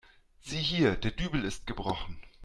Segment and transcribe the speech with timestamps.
[0.39, 2.17] Sieh hier, der Dübel ist gebrochen.